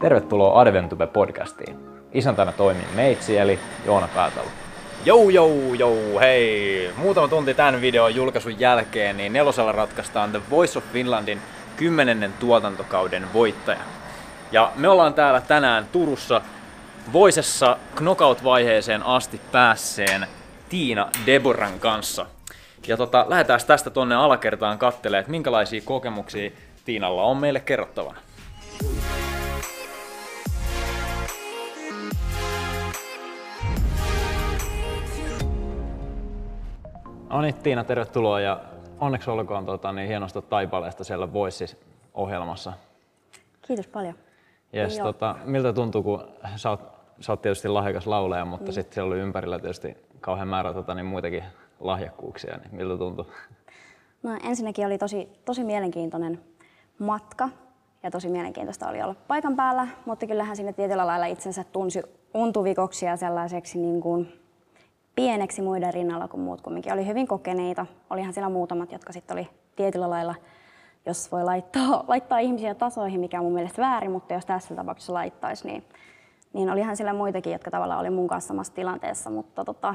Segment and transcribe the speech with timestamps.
[0.00, 1.76] Tervetuloa Adventube-podcastiin.
[2.12, 4.46] Isäntänä toimii meitsi eli Joona Päätalo.
[5.04, 6.90] Jou, jou, jou, hei!
[6.96, 11.40] Muutama tunti tämän videon julkaisun jälkeen, niin nelosella ratkaistaan The Voice of Finlandin
[11.76, 13.80] kymmenennen tuotantokauden voittaja.
[14.52, 16.40] Ja me ollaan täällä tänään Turussa
[17.12, 20.26] Voisessa knockout-vaiheeseen asti päässeen
[20.68, 22.26] Tiina Deboran kanssa.
[22.86, 26.50] Ja tota, lähdetään tästä tonne alakertaan kattelemaan, että minkälaisia kokemuksia
[26.84, 28.20] Tiinalla on meille kerrottavana.
[37.30, 38.60] No niin, Tiina, tervetuloa ja
[39.00, 42.72] onneksi olkoon tota, niin hienosta taipaleesta siellä Voices-ohjelmassa.
[43.62, 44.14] Kiitos paljon.
[44.74, 45.12] Yes, Joo.
[45.12, 46.24] tota, miltä tuntuu, kun
[46.56, 46.80] sä oot,
[47.20, 48.72] sä oot tietysti lahjakas laulaja, mutta mm.
[48.72, 51.44] sitten siellä oli ympärillä tietysti kauhean määrä tota, niin muitakin
[51.80, 53.26] lahjakkuuksia, niin miltä tuntuu?
[54.22, 56.40] No, ensinnäkin oli tosi, tosi mielenkiintoinen
[56.98, 57.48] matka
[58.02, 62.02] ja tosi mielenkiintoista oli olla paikan päällä, mutta kyllähän sinne tietyllä lailla itsensä tunsi
[62.34, 64.40] untuvikoksi ja sellaiseksi niin kuin
[65.20, 66.92] pieneksi muiden rinnalla kuin muut kumminkin.
[66.92, 67.86] Oli hyvin kokeneita.
[68.10, 70.34] Olihan siellä muutamat, jotka sitten oli tietyllä lailla,
[71.06, 75.12] jos voi laittaa, laittaa ihmisiä tasoihin, mikä on mun mielestä väärin, mutta jos tässä tapauksessa
[75.12, 75.84] laittaisi, niin,
[76.52, 79.94] niin olihan siellä muitakin, jotka tavallaan oli mun kanssa samassa tilanteessa, mutta tota,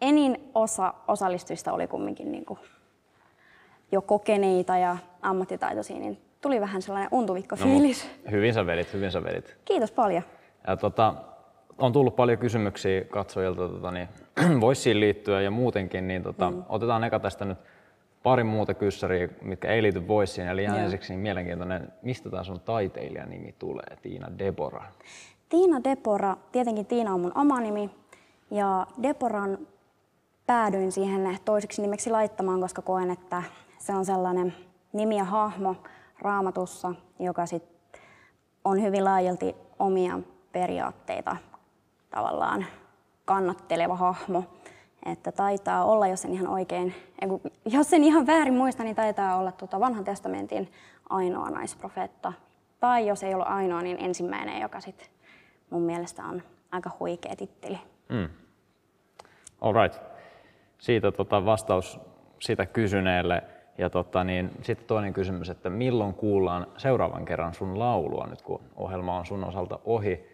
[0.00, 2.58] enin osa osallistujista oli kumminkin niin kuin
[3.92, 8.04] jo kokeneita ja ammattitaitoisia, niin tuli vähän sellainen untuvikko fiilis.
[8.24, 9.56] No, hyvin sä vedit, hyvin sä vedit.
[9.64, 10.22] Kiitos paljon.
[10.66, 11.14] Ja, tota,
[11.80, 14.08] on tullut paljon kysymyksiä katsojilta tota, niin,
[14.60, 16.62] voisiin liittyen ja muutenkin, niin tota, mm.
[16.68, 17.58] otetaan eka tästä nyt
[18.22, 20.48] pari muuta kyssäriä, mitkä ei liity voisiin.
[20.48, 24.82] Eli ihan ensiksi niin mielenkiintoinen, mistä tämä sun taiteilijan nimi tulee, Tiina Debora?
[25.48, 27.90] Tiina Depora, tietenkin Tiina on mun oma nimi
[28.50, 29.58] ja Deporan
[30.46, 33.42] päädyin siihen toiseksi nimeksi laittamaan, koska koen, että
[33.78, 34.54] se on sellainen
[34.92, 35.76] nimi ja hahmo
[36.18, 37.62] raamatussa, joka sit
[38.64, 40.18] on hyvin laajalti omia
[40.52, 41.36] periaatteita
[42.10, 42.66] tavallaan
[43.24, 44.44] kannatteleva hahmo.
[45.06, 46.94] Että taitaa olla, jos en ihan oikein,
[47.64, 50.72] jos en ihan väärin muista, niin taitaa olla tuota vanhan testamentin
[51.10, 52.32] ainoa naisprofeetta.
[52.80, 55.08] Tai jos ei ollut ainoa, niin ensimmäinen, joka sitten
[55.70, 57.78] mun mielestä on aika huikea titteli.
[58.08, 58.28] Mm.
[59.60, 60.00] All right.
[60.78, 62.00] Siitä tota, vastaus
[62.38, 63.42] sitä kysyneelle.
[63.78, 68.60] Ja tota, niin, sitten toinen kysymys, että milloin kuullaan seuraavan kerran sun laulua, nyt kun
[68.76, 70.29] ohjelma on sun osalta ohi.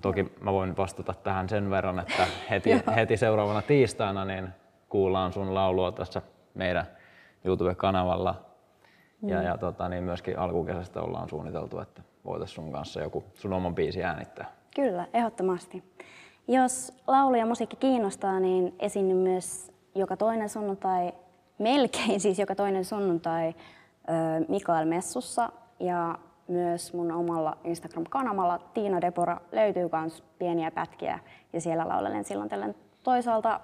[0.00, 4.48] Toki mä voin vastata tähän sen verran, että heti, heti seuraavana tiistaina niin
[4.88, 6.22] kuullaan sun laulua tässä
[6.54, 6.86] meidän
[7.44, 8.34] YouTube-kanavalla.
[9.22, 13.74] Ja, ja tota, niin myöskin alkukesästä ollaan suunniteltu, että voitaisiin sun kanssa joku sun oman
[13.74, 14.46] biisi äänittää.
[14.74, 15.84] Kyllä, ehdottomasti.
[16.48, 21.12] Jos laulu ja musiikki kiinnostaa, niin esiinnyn myös joka toinen sunnuntai,
[21.58, 23.54] melkein siis joka toinen sunnuntai
[24.48, 26.18] Mikael Messussa ja
[26.48, 31.18] myös mun omalla Instagram-kanavalla Tiina Depora löytyy myös pieniä pätkiä
[31.52, 32.74] ja siellä laulelen silloin tällöin.
[33.02, 33.60] Toisaalta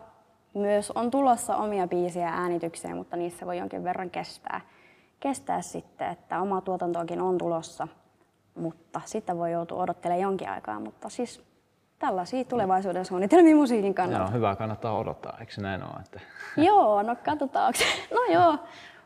[0.54, 4.60] myös on tulossa omia biisejä ja äänityksiä, mutta niissä voi jonkin verran kestää,
[5.20, 7.88] kestää sitten, että oma tuotantoakin on tulossa,
[8.54, 11.44] mutta sitten voi joutua odottelemaan jonkin aikaa, mutta siis
[11.98, 14.24] tällaisia tulevaisuuden suunnitelmia musiikin kannalta.
[14.24, 16.00] Joo, hyvä kannattaa odottaa, eikö se näin ole?
[16.00, 16.20] Että...
[16.56, 17.78] Joo, no katsotaanko.
[18.14, 18.58] No joo,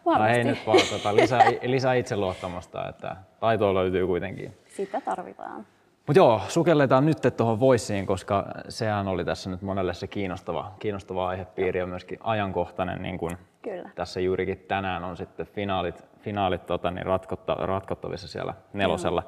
[0.04, 0.38] Tai varmasti.
[0.38, 4.56] ei nyt vaan tota, lisää, lisää itseluottamusta, että taitoa löytyy kuitenkin.
[4.66, 5.66] Sitä tarvitaan.
[6.06, 11.28] Mutta joo, sukelletaan nyt tuohon Voiceen, koska sehän oli tässä nyt monelle se kiinnostava, kiinnostava
[11.28, 13.91] aihepiiri ja myöskin ajankohtainen, niin kuin Kyllä.
[13.94, 19.22] tässä juurikin tänään on sitten finaalit, finaalit tota, niin ratkotta, ratkottavissa siellä nelosella.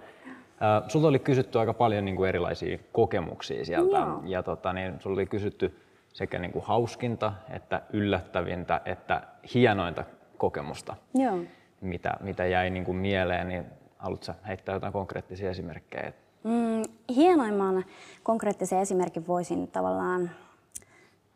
[0.61, 4.23] Ää, Sulta oli kysytty aika paljon niin kuin erilaisia kokemuksia sieltä Joo.
[4.25, 5.81] ja tota, niin, sulla oli kysytty
[6.13, 9.23] sekä niin kuin hauskinta, että yllättävintä, että
[9.55, 10.05] hienointa
[10.39, 11.39] kokemusta Joo.
[11.81, 13.65] mitä, mitä jäi niin kuin mieleen, niin
[13.99, 16.13] haluatko heittää jotain konkreettisia esimerkkejä?
[16.45, 16.83] Mm,
[17.15, 17.85] hienoimman
[18.23, 20.31] konkreettisen esimerkin voisin tavallaan...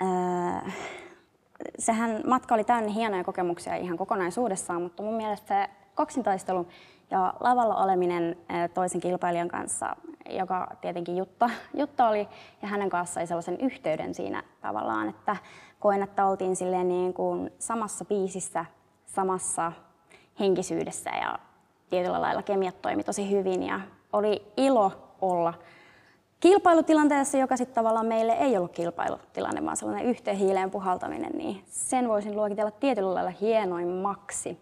[0.00, 0.70] Ää,
[1.78, 6.66] sehän matka oli täynnä hienoja kokemuksia ihan kokonaisuudessaan, mutta mun mielestä se kaksintaistelu
[7.10, 9.96] ja lavalla oleminen ää, toisen kilpailijan kanssa,
[10.30, 12.28] joka tietenkin Jutta, Jutta oli,
[12.62, 15.36] ja hänen kanssa sai sellaisen yhteyden siinä tavallaan, että
[15.80, 18.64] koen, että oltiin silleen niin kuin samassa biisissä,
[19.14, 19.72] samassa
[20.40, 21.38] henkisyydessä ja
[21.90, 23.80] tietyllä lailla kemiat toimi tosi hyvin ja
[24.12, 25.54] oli ilo olla
[26.40, 32.08] kilpailutilanteessa, joka sitten tavallaan meille ei ollut kilpailutilanne, vaan sellainen yhteen hiileen puhaltaminen, niin sen
[32.08, 34.60] voisin luokitella tietyllä lailla hienoimmaksi.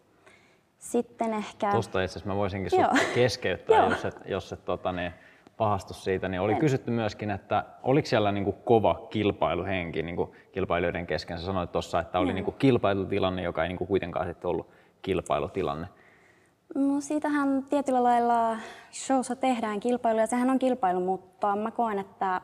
[0.79, 1.71] Sitten ehkä...
[1.71, 5.13] Tuosta itse asiassa mä voisinkin sut keskeyttää, jos et, jos et tota, niin,
[5.59, 6.29] pahastu siitä.
[6.29, 11.39] Niin oli kysytty myöskin, että oliko siellä niin kuin kova kilpailuhenki niin kuin kilpailijoiden kesken?
[11.39, 14.69] Sä sanoit tuossa, että oli niin kuin kilpailutilanne, joka ei niin kuin kuitenkaan sitten ollut
[15.03, 15.89] kilpailutilanne.
[16.75, 18.57] No siitähän tietyllä lailla
[18.93, 22.41] showssa tehdään kilpailuja, sehän on kilpailu, mutta mä koen, että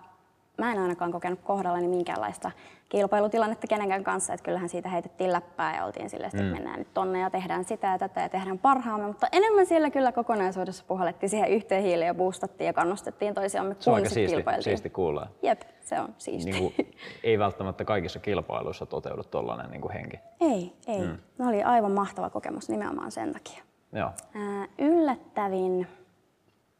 [0.58, 2.50] mä en ainakaan kokenut kohdallani minkäänlaista
[2.88, 6.48] kilpailutilannetta kenenkään kanssa, että kyllähän siitä heitettiin läppää ja oltiin silleen, että mm.
[6.48, 10.12] mennään nyt tonne ja tehdään sitä ja tätä ja tehdään parhaamme, mutta enemmän siellä kyllä
[10.12, 14.14] kokonaisuudessa puhallettiin siihen yhteen hiileen ja boostattiin ja kannustettiin toisiamme, Se on kun aika sit
[14.14, 14.62] siisti, kilpailtiin.
[14.64, 15.26] siisti kuulla.
[15.42, 16.50] Jep, se on siisti.
[16.50, 20.20] Niin kuin, ei välttämättä kaikissa kilpailuissa toteudu tollainen niin kuin henki.
[20.40, 21.00] Ei, ei.
[21.00, 21.18] Mm.
[21.38, 23.62] Ne oli aivan mahtava kokemus nimenomaan sen takia.
[23.92, 24.10] Joo.
[24.34, 25.86] Ää, yllättävin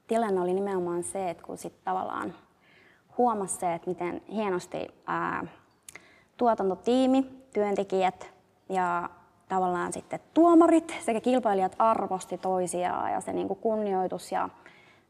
[0.06, 2.35] tilanne oli nimenomaan se, että kun sit tavallaan
[3.19, 5.47] huomasi se, että miten hienosti ää,
[6.37, 8.33] tuotantotiimi, työntekijät
[8.69, 9.11] ja
[9.49, 14.49] tavallaan sitten tuomarit sekä kilpailijat arvosti toisiaan ja se niin kuin kunnioitus ja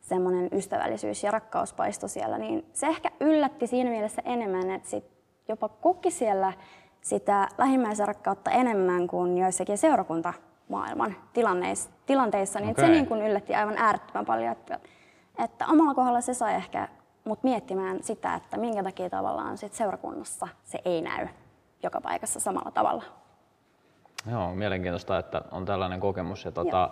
[0.01, 5.05] semmoinen ystävällisyys ja rakkaus paistoi siellä, niin se ehkä yllätti siinä mielessä enemmän, että sit
[5.49, 6.53] jopa koki siellä
[7.01, 12.85] sitä lähimmäisen rakkautta enemmän kuin joissakin seurakuntamaailman tilanteissa, tilanteissa niin okay.
[12.85, 14.81] se niin kuin yllätti aivan äärettömän paljon, että,
[15.45, 16.89] että omalla kohdalla se sai ehkä
[17.25, 21.29] mut miettimään sitä, että minkä takia tavallaan sit seurakunnassa se ei näy
[21.83, 23.03] joka paikassa samalla tavalla.
[24.31, 26.45] Joo, mielenkiintoista, että on tällainen kokemus.
[26.45, 26.91] Ja tota,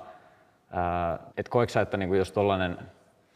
[0.70, 2.79] ää, et koetko että niinku jos tollainen,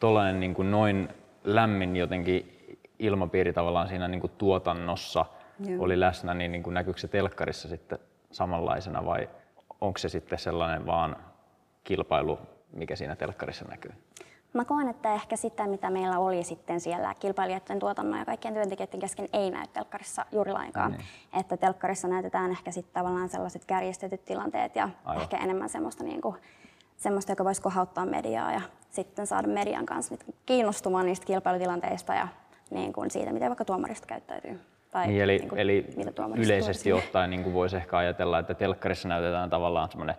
[0.00, 1.08] tollainen niinku noin
[1.44, 2.56] lämmin jotenkin
[2.99, 5.25] ilmapiiri tavallaan siinä niinku tuotannossa
[5.66, 5.84] Joo.
[5.84, 7.99] oli läsnä, niin niinku näkyykö se telkkarissa sitten
[8.32, 9.28] samanlaisena vai
[9.81, 11.16] onko se sitten sellainen vaan
[11.84, 12.38] kilpailu,
[12.72, 13.92] mikä siinä telkkarissa näkyy?
[14.56, 19.00] Mä koen, että ehkä sitä, mitä meillä oli sitten siellä kilpailijoiden tuotannon ja kaikkien työntekijöiden
[19.00, 20.92] kesken, ei näy telkkarissa juuri lainkaan.
[20.92, 21.04] Niin.
[21.40, 25.22] Että telkkarissa näytetään ehkä sitten tavallaan sellaiset kärjistetyt tilanteet ja Aivan.
[25.22, 26.36] ehkä enemmän semmoista, niin kuin,
[26.96, 28.60] semmoista, joka voisi kohauttaa mediaa ja
[28.90, 32.28] sitten saada median kanssa nyt kiinnostumaan niistä kilpailutilanteista ja
[32.70, 34.60] niin kuin siitä, miten vaikka tuomarista käyttäytyy.
[34.90, 35.86] Tai Niin, eli, niin kuin, eli
[36.36, 40.16] yleisesti ottaen niin voisi ehkä ajatella, että telkkarissa näytetään tavallaan semmoinen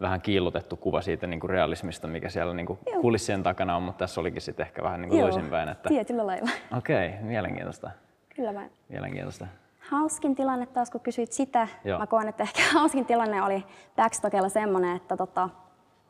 [0.00, 3.00] vähän kiillotettu kuva siitä niin kuin realismista, mikä siellä niin kuin Joo.
[3.00, 5.68] kulissien takana on, mutta tässä olikin sitten ehkä vähän niin toisinpäin.
[5.68, 5.88] Että...
[5.88, 6.50] tietyllä lailla.
[6.78, 7.90] Okei, mielenkiintoista.
[8.36, 8.70] Kyllä vain.
[8.88, 9.46] mielenkiintoista.
[9.90, 11.98] Hauskin tilanne taas, kun kysyit sitä, Joo.
[11.98, 13.64] mä koen, että ehkä hauskin tilanne oli
[13.96, 15.48] Backstockella semmoinen, että tota,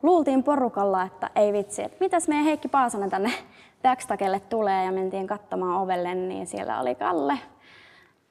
[0.03, 3.31] luultiin porukalla, että ei vitsi, että mitäs meidän Heikki Paasonen tänne
[3.83, 7.39] Backstockelle tulee ja mentiin katsomaan ovelle, niin siellä oli Kalle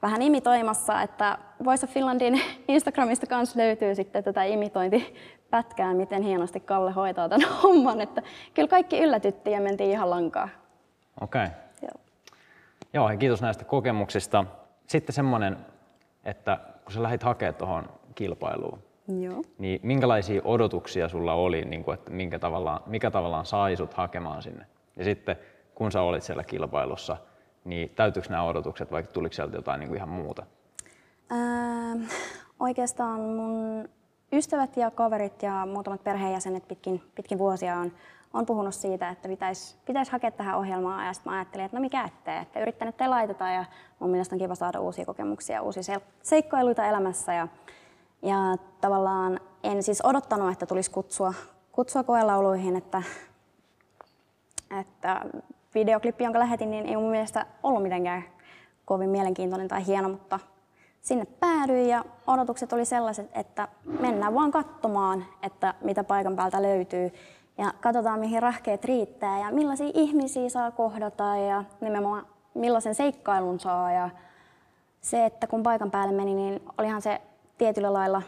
[0.03, 4.45] vähän imitoimassa, että Voice of Finlandin Instagramista kanssa löytyy sitten tätä
[5.51, 8.23] imitointipätkää, miten hienosti Kalle hoitaa tämän homman, että
[8.55, 10.49] kyllä kaikki yllätyttiin ja mentiin ihan lankaa.
[11.21, 11.47] Okei.
[11.83, 12.01] Joo.
[12.93, 14.45] Joo, hei, kiitos näistä kokemuksista.
[14.87, 15.57] Sitten semmoinen,
[16.25, 18.79] että kun sä lähdit hakemaan tuohon kilpailuun,
[19.21, 19.43] Joo.
[19.59, 24.43] niin minkälaisia odotuksia sulla oli, niin kuin, että minkä tavallaan, mikä tavallaan sai sut hakemaan
[24.43, 24.67] sinne?
[24.97, 25.37] Ja sitten
[25.75, 27.17] kun sä olit siellä kilpailussa,
[27.65, 30.47] niin täytyykö nämä odotukset vai tuliko sieltä jotain niin kuin ihan muuta?
[31.33, 32.03] Ähm,
[32.61, 33.89] oikeastaan mun
[34.33, 37.93] ystävät ja kaverit ja muutamat perheenjäsenet pitkin, pitkin vuosia on,
[38.35, 41.07] on puhunut siitä, että pitäisi pitäis hakea tähän ohjelmaan.
[41.07, 43.65] Ja sitten ajattelin, että no mikä ettei, että yrittänyt te laitetaan ja
[43.99, 47.35] mun mielestä on kiva saada uusia kokemuksia, uusia se- seikkailuita elämässä.
[47.35, 47.49] Ja,
[48.23, 48.37] ja
[48.81, 51.35] tavallaan en siis odottanut, että tulisi kutsua,
[51.73, 53.03] kutsua koelauluihin, että,
[54.81, 55.27] että
[55.75, 58.25] videoklippi, jonka lähetin, niin ei mun mielestä ollut mitenkään
[58.85, 60.41] kovin mielenkiintoinen tai hieno, mutta
[61.03, 63.69] sinne päädyin ja odotukset oli sellaiset, että
[64.01, 67.13] mennään vaan katsomaan, että mitä paikan päältä löytyy
[67.59, 73.93] ja katsotaan mihin rahkeet riittää ja millaisia ihmisiä saa kohdata ja nimenomaan millaisen seikkailun saa
[73.93, 74.11] ja
[75.01, 77.21] se, että kun paikan päälle meni, niin olihan se
[77.59, 78.23] tietyllä lailla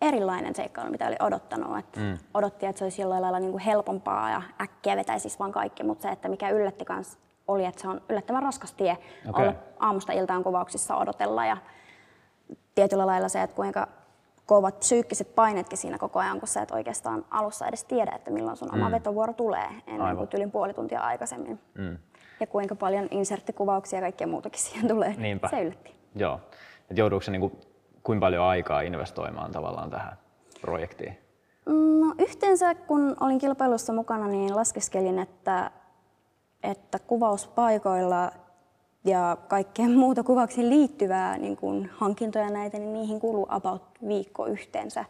[0.00, 1.78] erilainen seikkailu, mitä oli odottanut.
[1.78, 2.18] Että mm.
[2.34, 6.02] Odotti, että se olisi jollain lailla niin kuin helpompaa ja äkkiä vetäisi vaan kaikki, mutta
[6.02, 7.18] se, että mikä yllätti kans
[7.48, 9.48] oli, että se on yllättävän raskas tie Okei.
[9.48, 11.56] olla aamusta iltaan kuvauksissa odotella ja
[12.74, 13.88] tietyllä lailla se, että kuinka
[14.46, 18.56] kovat psyykkiset painetkin siinä koko ajan, kun sä et oikeastaan alussa edes tiedä, että milloin
[18.56, 20.16] sun oma vetovuoro tulee ennen Aivan.
[20.16, 21.60] kuin tylin puoli tuntia aikaisemmin.
[21.74, 21.98] Mm.
[22.40, 25.14] Ja kuinka paljon inserttikuvauksia ja kaikkea muutakin siihen tulee.
[25.18, 25.48] Niinpä.
[25.48, 25.94] Se yllätti.
[26.14, 26.40] Joo.
[26.90, 27.60] Et jouduuko se niin kuin,
[28.02, 30.16] kuinka paljon aikaa investoimaan tavallaan tähän
[30.60, 31.18] projektiin?
[31.66, 35.70] No, yhteensä kun olin kilpailussa mukana, niin laskeskelin, että,
[36.62, 38.30] että kuvauspaikoilla
[39.04, 45.04] ja kaikkeen muuta kuvauksiin liittyvää niin kuin hankintoja näitä, niin niihin kuluu about viikko yhteensä.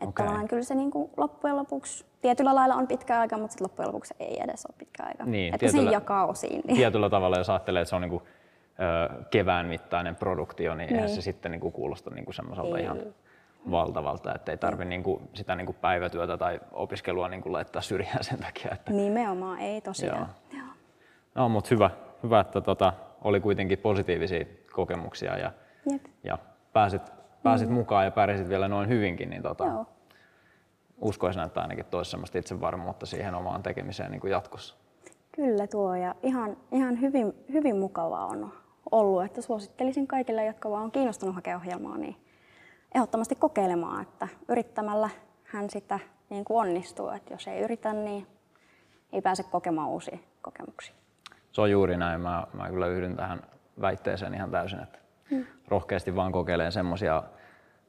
[0.00, 3.60] Että tavallaan kyllä se niin kuin loppujen lopuksi tietyllä lailla on pitkä aika, mutta sit
[3.60, 5.24] loppujen lopuksi ei edes ole pitkä aika.
[5.24, 6.62] Niin, että sen jakaa osiin.
[6.66, 6.76] Niin.
[6.76, 8.22] Tietyllä tavalla, jos ajattelee, että se on niin kuin,
[8.80, 11.14] ö, kevään mittainen produktio, niin, eihän Niin.
[11.16, 12.84] se sitten niin kuin kuulosta niin kuin semmoiselta Ei.
[12.84, 12.98] ihan
[13.70, 17.82] valtavalta, että ei tarvitse niin kuin, sitä niin kuin päivätyötä tai opiskelua niin kuin laittaa
[17.82, 18.70] syrjään sen takia.
[18.72, 20.28] Että, Nimenomaan, ei tosiaan.
[20.52, 20.62] Joo.
[21.34, 21.90] No, mutta hyvä,
[22.22, 22.92] hyvä, että tota,
[23.24, 25.52] oli kuitenkin positiivisia kokemuksia ja,
[25.92, 26.04] Jep.
[26.24, 26.38] ja
[26.72, 27.02] pääsit,
[27.42, 29.30] pääsit mukaan ja pärjäsit vielä noin hyvinkin.
[29.30, 29.86] Niin tota, Joo.
[31.00, 34.76] uskoisin, että ainakin toisi semmoista itsevarmuutta siihen omaan tekemiseen niin kuin jatkossa.
[35.32, 38.52] Kyllä tuo ja ihan, ihan hyvin, hyvin mukavaa on
[38.90, 42.16] ollut, että suosittelisin kaikille, jotka vaan on kiinnostunut hakea ohjelmaa, niin
[42.94, 45.10] ehdottomasti kokeilemaan, että yrittämällä
[45.44, 45.98] hän sitä
[46.30, 48.26] niin kuin onnistuu, että jos ei yritä, niin
[49.12, 50.94] ei pääse kokemaan uusia kokemuksia.
[51.52, 52.20] Se on juuri näin.
[52.20, 53.42] Mä, mä kyllä yhdyn tähän
[53.80, 54.98] väitteeseen ihan täysin, että
[55.30, 55.46] mm.
[55.68, 57.22] rohkeasti vaan kokeilee semmoisia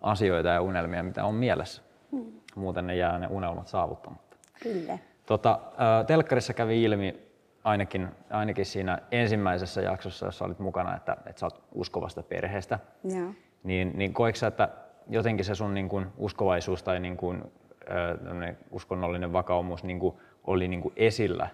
[0.01, 1.81] asioita ja unelmia, mitä on mielessä.
[2.11, 2.25] Mm.
[2.55, 4.37] Muuten ne jää ne unelmat saavuttamatta.
[4.63, 4.97] Kyllä.
[5.25, 5.59] Tota,
[6.07, 7.19] telkkarissa kävi ilmi
[7.63, 12.79] ainakin, ainakin siinä ensimmäisessä jaksossa, jossa olit mukana, että, että sä oot uskovasta perheestä.
[13.03, 13.33] Joo.
[13.63, 14.69] Niin, niin koetko sä, että
[15.09, 17.43] jotenkin se sun niin kuin uskovaisuus tai niin kuin,
[17.91, 21.49] äh, uskonnollinen vakaumus niin kuin oli niin kuin esillä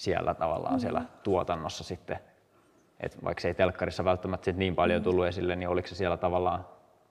[0.00, 0.80] siellä tavallaan mm-hmm.
[0.80, 2.18] siellä tuotannossa sitten?
[3.00, 6.16] Et vaikka se ei telkkarissa välttämättä sit niin paljon tullut esille, niin oliko se siellä
[6.16, 6.66] tavallaan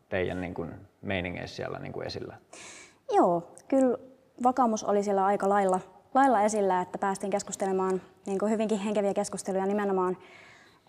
[0.09, 2.37] teidän niin kuin meiningeissä siellä niin kuin esillä?
[3.11, 3.97] Joo, kyllä
[4.43, 5.79] vakaumus oli siellä aika lailla,
[6.13, 10.17] lailla esillä, että päästiin keskustelemaan niin kuin hyvinkin henkeviä keskusteluja nimenomaan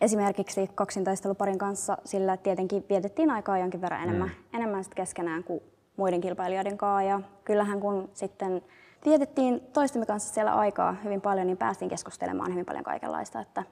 [0.00, 4.58] esimerkiksi kaksintaisteluparin kanssa, sillä tietenkin vietettiin aikaa jonkin verran enemmän, mm.
[4.58, 5.62] enemmän sit keskenään kuin
[5.96, 7.02] muiden kilpailijoiden kanssa.
[7.02, 8.62] Ja kyllähän kun sitten
[9.04, 13.40] vietettiin toistemme kanssa siellä aikaa hyvin paljon, niin päästiin keskustelemaan hyvin paljon kaikenlaista.
[13.40, 13.62] Että,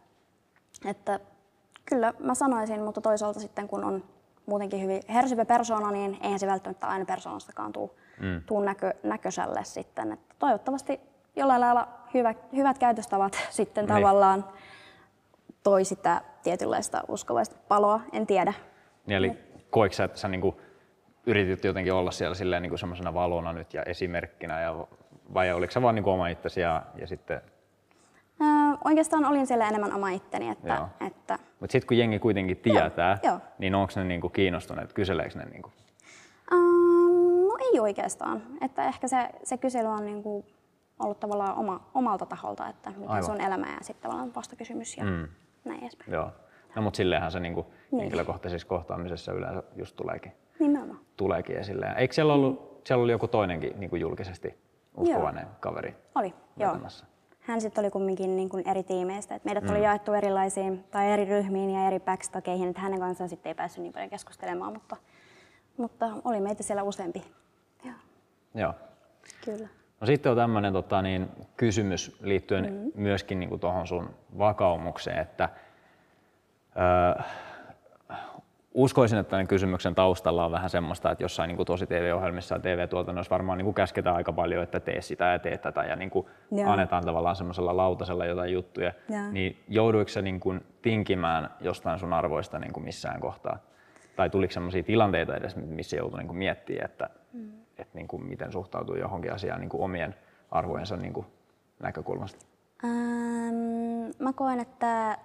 [0.84, 1.20] että
[1.84, 4.04] kyllä mä sanoisin, mutta toisaalta sitten kun on
[4.46, 8.42] muutenkin hyvin hersyvä persona, niin eihän se välttämättä aina persoonastakaan tuu, mm.
[8.46, 10.12] tuu näkö, näköiselle sitten.
[10.12, 11.00] Että toivottavasti
[11.36, 13.94] jollain lailla hyvä, hyvät käytöstavat sitten niin.
[13.94, 14.44] tavallaan
[15.62, 18.52] toi sitä tietynlaista uskovaista paloa, en tiedä.
[19.06, 19.32] Niin, eli
[19.70, 20.56] koiko sä, että sä niin kuin
[21.26, 24.86] yritit jotenkin olla siellä silleen niin kuin semmoisena valona nyt ja esimerkkinä, ja,
[25.34, 27.40] vai oliko se vaan niin oma itsesi ja, ja sitten
[28.40, 28.48] Öö,
[28.84, 30.48] oikeastaan olin siellä enemmän oma itteni.
[30.50, 31.38] Että, että...
[31.60, 33.40] Mutta sitten kun jengi kuitenkin tietää, joo, joo.
[33.58, 35.44] niin onko ne niinku kiinnostuneet, kyseleekö ne?
[35.44, 35.72] Niinku?
[36.52, 38.42] Um, no ei oikeastaan.
[38.60, 40.44] Että ehkä se, se kysely on niinku
[40.98, 43.24] ollut tavallaan oma, omalta taholta, että mikä Aivan.
[43.24, 45.28] sun elämä ja sitten tavallaan vastakysymys ja mm.
[45.64, 46.12] näin edespäin.
[46.12, 46.30] Joo.
[46.76, 48.00] No mutta silleenhän se niinku niin.
[48.00, 51.00] henkilökohtaisessa kohtaamisessa yleensä just tuleekin, Nimenomaan.
[51.16, 51.86] tuleekin esille.
[51.96, 54.67] Eikö siellä ollut, siellä oli joku toinenkin niinku julkisesti
[54.98, 55.54] uskovainen joo.
[55.60, 57.06] kaveri Oli, vetämässä?
[57.06, 59.34] joo hän sitten oli kumminkin niin kuin eri tiimeistä.
[59.34, 59.70] Et meidät mm.
[59.70, 63.82] oli jaettu erilaisiin tai eri ryhmiin ja eri backstageihin, että hänen kanssaan sitten ei päässyt
[63.82, 64.96] niin paljon keskustelemaan, mutta,
[65.76, 67.22] mutta oli meitä siellä useampi.
[67.84, 67.94] Joo.
[68.54, 68.74] Joo.
[69.44, 69.68] Kyllä.
[70.00, 72.90] No sitten on tämmöinen tota, niin, kysymys liittyen mm-hmm.
[72.94, 75.48] myöskin niin tuohon sun vakaumukseen, että
[76.76, 77.24] öö,
[78.74, 83.30] uskoisin, että tämän kysymyksen taustalla on vähän semmoista, että jossain niin tosi TV-ohjelmissa ja TV-tuotannossa
[83.30, 86.26] varmaan niin kuin käsketään aika paljon, että tee sitä ja tee tätä ja niin kuin
[86.66, 88.92] annetaan tavallaan semmoisella lautasella jotain juttuja.
[89.08, 89.30] Ja.
[89.30, 93.58] Niin jouduiko se niin kuin tinkimään jostain sun arvoista niin kuin missään kohtaa?
[94.16, 97.52] Tai tuliko sellaisia tilanteita edes, missä joutui niin kuin miettimään, että, mm.
[97.78, 100.14] että niin kuin miten suhtautuu johonkin asiaan niin kuin omien
[100.50, 101.26] arvojensa niin kuin
[101.82, 102.46] näkökulmasta?
[102.84, 103.54] Ähm,
[104.18, 105.18] mä koen, että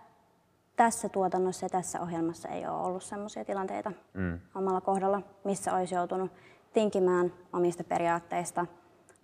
[0.76, 4.40] tässä tuotannossa ja tässä ohjelmassa ei ole ollut sellaisia tilanteita mm.
[4.56, 6.32] omalla kohdalla, missä olisi joutunut
[6.74, 8.66] tinkimään omista periaatteista.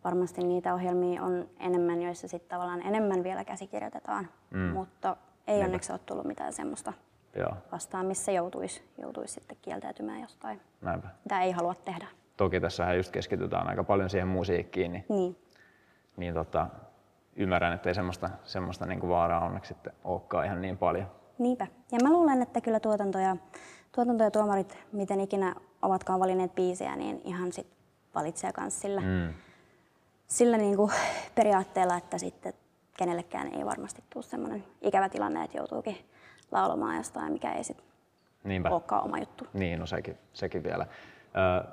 [0.03, 4.59] Varmasti niitä ohjelmia on enemmän, joissa sitten tavallaan enemmän vielä käsikirjoitetaan, mm.
[4.59, 5.65] mutta ei Niinpä.
[5.65, 6.93] onneksi ole tullut mitään semmoista
[7.35, 7.51] Joo.
[7.71, 11.07] vastaan, missä joutuisi, joutuisi sitten kieltäytymään jostain, Näinpä.
[11.23, 12.07] mitä ei halua tehdä.
[12.37, 15.37] Toki tässä just keskitytään aika paljon siihen musiikkiin, niin, niin.
[16.17, 16.67] niin tota,
[17.35, 21.18] ymmärrän, että ei semmoista, semmoista niin kuin vaaraa onneksi sitten olekaan ihan niin paljon.
[21.39, 21.67] Niinpä.
[21.91, 23.37] Ja mä luulen, että kyllä tuotanto ja,
[23.91, 27.67] tuotanto ja tuomarit, miten ikinä ovatkaan valinneet biisejä, niin ihan sit
[28.15, 29.33] valitsee myös sillä, mm.
[30.27, 30.91] sillä niin kuin
[31.35, 32.53] periaatteella, että sitten
[32.97, 35.97] kenellekään ei varmasti tule sellainen ikävä tilanne, että joutuukin
[36.51, 37.85] laulamaan jostain, mikä ei sitten
[38.69, 39.47] olekaan oma juttu.
[39.53, 40.85] Niin, no sekin, sekin vielä.
[40.85, 41.67] Ö,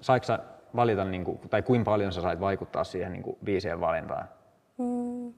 [0.00, 0.38] saiko sä
[0.76, 4.28] valita, niin kuin, tai kuinka paljon sä sait vaikuttaa siihen niin kuin biisien valintaan?
[4.78, 5.34] Mm.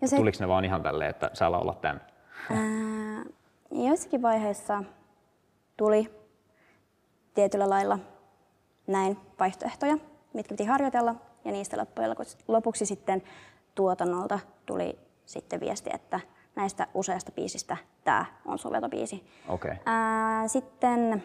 [0.00, 0.16] Ja se...
[0.16, 2.00] Tuliko ne vaan ihan tälleen, että sä laulat tämän?
[2.50, 3.24] Ää,
[3.70, 4.84] joissakin vaiheissa
[5.76, 6.10] tuli
[7.34, 7.98] tietyllä lailla
[8.86, 9.98] näin vaihtoehtoja,
[10.32, 11.14] mitkä piti harjoitella,
[11.44, 12.16] ja niistä loppujen
[12.48, 13.22] lopuksi sitten
[13.74, 16.20] tuotannolta tuli sitten viesti, että
[16.56, 19.26] näistä useasta biisistä tämä on sun vetobiisi.
[19.48, 19.76] Okay.
[19.86, 21.22] Ää, sitten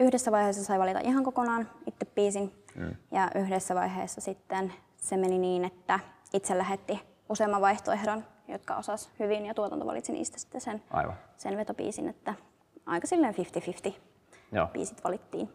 [0.00, 2.96] yhdessä vaiheessa sai valita ihan kokonaan itse biisin, mm.
[3.10, 6.00] ja yhdessä vaiheessa sitten se meni niin, että
[6.32, 11.14] itse lähetti useamman vaihtoehdon jotka osas hyvin ja tuotanto valitsi niistä sitten sen, Aivan.
[11.36, 12.34] sen vetobiisin, että
[12.86, 13.34] aika silleen
[13.88, 13.92] 50-50
[14.52, 14.66] Joo.
[14.66, 15.52] biisit valittiin.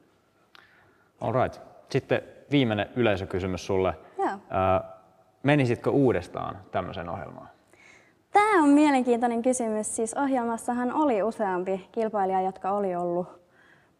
[1.21, 1.61] All right.
[1.89, 2.21] Sitten
[2.51, 3.93] viimeinen yleisökysymys sulle.
[4.17, 4.27] Joo.
[4.27, 4.39] Äh,
[5.43, 7.49] menisitkö uudestaan tämmöisen ohjelmaan?
[8.31, 9.95] Tämä on mielenkiintoinen kysymys.
[9.95, 13.27] Siis ohjelmassahan oli useampi kilpailija, jotka oli ollut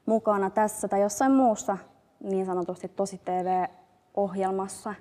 [0.06, 1.78] mukana tässä tai jossain muussa
[2.20, 3.66] niin sanotusti tosi TV
[4.14, 4.94] ohjelmassa.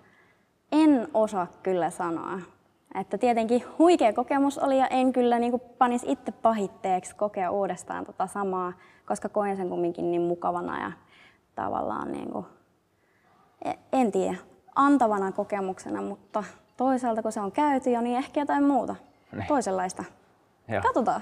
[0.72, 2.38] En osaa kyllä sanoa.
[2.94, 8.04] Että tietenkin huikea kokemus oli ja en kyllä niin kuin panisi itse pahitteeksi kokea uudestaan
[8.06, 8.72] tota samaa,
[9.06, 10.92] koska koen sen kumminkin niin mukavana ja
[11.54, 12.46] tavallaan niin kuin,
[13.64, 14.36] e- en tiedä,
[14.74, 16.44] antavana kokemuksena, mutta
[16.76, 18.96] toisaalta kun se on käyty jo, niin ehkä jotain muuta,
[19.32, 19.46] Niin.
[19.48, 20.04] toisenlaista.
[20.68, 20.82] Joo.
[20.82, 21.20] Katsotaan,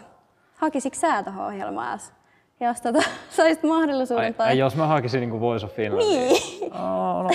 [0.55, 2.13] hakisitko sä tuohon ohjelmaan, jos,
[2.61, 2.99] jos tota,
[3.31, 4.25] saisit mahdollisuuden?
[4.25, 4.47] Ai, tai...
[4.49, 6.19] ai, jos mä hakisin niin Voice of Finlandia.
[6.21, 6.73] Niin.
[6.73, 7.31] Oh, no,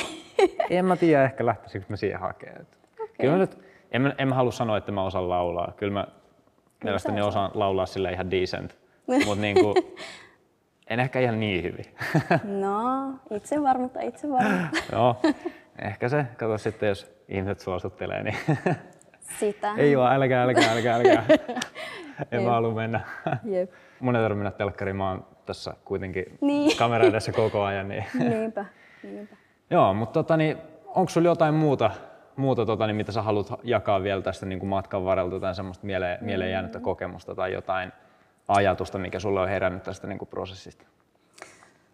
[0.69, 2.61] en mä tiedä ehkä lähtisikö mä siihen hakemaan.
[2.93, 3.07] Okay.
[3.21, 3.57] Kyllä nyt,
[3.93, 5.73] en, en mä halua sanoa, että mä osaan laulaa.
[5.77, 6.07] Kyllä mä
[6.83, 8.77] mielestäni sä osaan laulaa sille ihan decent.
[9.25, 9.75] Mutta niin kuin,
[10.87, 11.85] en ehkä ihan niin hyvin.
[12.61, 14.77] No, itse varmuutta, itse varmuutta.
[14.91, 15.15] Joo,
[15.87, 18.35] ehkä se, kato sitten jos ihmiset suosittelee, niin
[19.39, 19.73] Sitä.
[19.77, 21.23] ei vaan, älkää, älkää, älkää, älkää.
[22.31, 22.99] en mä halua mennä.
[23.43, 23.71] Jep.
[23.99, 26.77] Mun ei tarvitse mennä telkkariin, mä oon tässä kuitenkin Niin.
[26.77, 27.87] kamera edessä koko ajan.
[27.87, 28.05] Niin.
[28.19, 28.65] Niinpä,
[29.03, 29.35] niinpä.
[29.69, 30.57] Joo, mutta tota, niin,
[30.87, 31.91] onko sulla jotain muuta,
[32.35, 35.85] muuta tota, niin, mitä sä haluat jakaa vielä tästä niin kuin matkan varrelta, tai semmoista
[35.85, 37.91] mieleen, mieleen jäänyttä kokemusta tai jotain
[38.47, 40.85] ajatusta, mikä sulle on herännyt tästä niin kuin prosessista?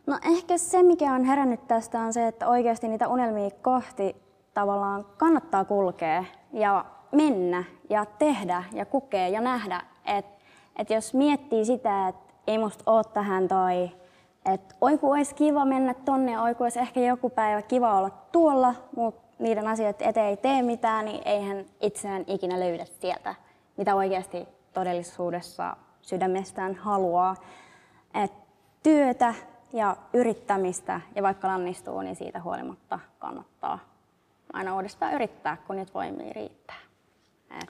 [0.08, 4.16] No ehkä se, mikä on herännyt tästä, on se, että oikeasti niitä unelmia kohti
[4.54, 9.82] tavallaan kannattaa kulkea ja mennä ja tehdä ja kokea ja nähdä.
[10.06, 10.40] Että
[10.76, 13.92] et jos miettii sitä, että ei musta oo tähän toi,
[14.54, 17.98] että oi kun olisi kiva mennä tonne ja oi kun olisi ehkä joku päivä kiva
[17.98, 23.36] olla tuolla, mutta niiden asioiden eteen ei tee mitään, niin eihän itseään ikinä löydä sieltä,
[23.78, 27.36] mitä oikeasti todellisuudessa sydämestään haluaa.
[28.24, 28.32] Et
[28.84, 29.34] työtä
[29.74, 33.80] ja yrittämistä, ja vaikka lannistuu, niin siitä huolimatta kannattaa
[34.54, 36.76] aina uudestaan yrittää, kun niitä voimia riittää.
[37.62, 37.70] Et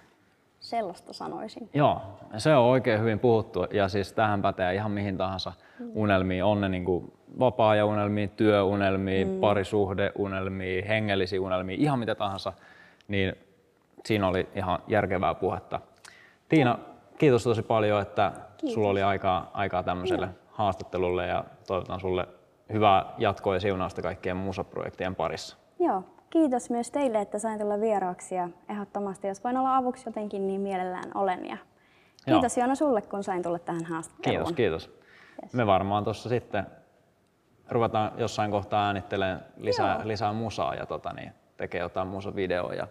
[0.60, 1.70] sellaista sanoisin.
[1.74, 2.02] Joo,
[2.38, 5.54] se on oikein hyvin puhuttu ja siis tähän pätee ihan mihin tahansa
[5.94, 6.44] unelmiin.
[6.44, 9.40] On ne niin kuin vapaa-ajan unelmia, työunelmia, mm.
[9.40, 12.54] parisuhdeunelmia, hengellisiä unelmia, ihan mitä tahansa.
[13.08, 13.36] Niin
[14.06, 15.80] siinä oli ihan järkevää puhetta.
[16.50, 16.80] Tiina,
[17.18, 18.74] kiitos tosi paljon, että Kiitos.
[18.74, 22.28] sulla oli aikaa, aikaa tämmöiselle haastattelulle ja toivotan sulle
[22.74, 25.58] hyvää jatkoa ja siunausta kaikkien musaprojektien parissa.
[25.80, 30.48] Joo, kiitos myös teille, että sain tulla vieraaksi ja ehdottomasti, jos voin olla avuksi jotenkin,
[30.48, 31.46] niin mielellään olen.
[31.46, 31.58] Ja
[32.26, 34.56] kiitos Joona sulle, kun sain tulla tähän haastatteluun.
[34.56, 34.99] Kiitos, kiitos.
[35.54, 36.66] Me varmaan tuossa sitten
[37.70, 40.08] ruvetaan jossain kohtaa äänittelemään lisää, Joo.
[40.08, 42.88] lisää musaa ja tota, niin, tekee jotain musavideoja.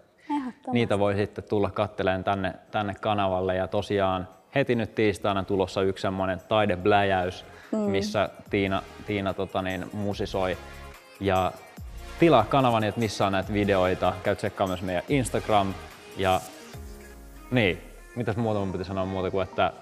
[0.73, 6.03] Niitä voi sitten tulla katteleen tänne, tänne kanavalle ja tosiaan heti nyt tiistaina tulossa yksi
[6.03, 7.79] semmoinen taidebläjäys, mm.
[7.79, 10.57] missä Tiina, Tiina tota niin, musisoi.
[11.21, 11.53] Ja
[12.19, 14.13] tilaa kanavani, että missä on näitä videoita.
[14.23, 15.75] Käy tsekkaa myös meidän Instagram.
[16.17, 16.41] Ja
[17.51, 17.83] niin,
[18.17, 19.73] mitäs muuta mun piti sanoa muuta kuin, että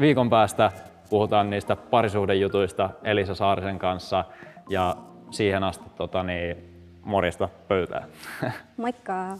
[0.00, 0.72] viikon päästä
[1.14, 4.24] puhutaan niistä parisuhdejutuista Elisa Saarisen kanssa.
[4.68, 4.96] Ja
[5.30, 6.56] siihen asti tota, niin,
[7.04, 8.08] morjesta pöytään.
[8.76, 9.38] Moikka!